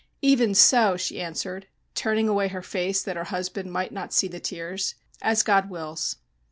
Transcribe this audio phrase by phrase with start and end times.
[0.23, 4.39] "Even so!" she answered, turning away her face that her husband might not see the
[4.39, 4.95] tears.
[5.21, 6.15] "As God wills."